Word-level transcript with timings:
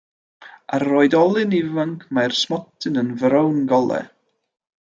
Ar 0.77 0.85
yr 0.85 0.95
oedolyn 1.01 1.53
ifanc 1.59 2.07
mae'r 2.19 2.35
smotyn 2.41 3.01
yn 3.03 3.15
frown 3.25 3.63
golau. 3.75 4.13